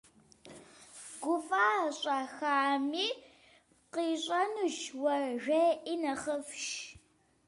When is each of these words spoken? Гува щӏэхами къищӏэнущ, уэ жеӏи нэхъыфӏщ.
Гува 1.23 1.67
щӏэхами 1.99 3.07
къищӏэнущ, 3.93 4.77
уэ 5.01 5.15
жеӏи 5.43 5.95
нэхъыфӏщ. 6.01 6.65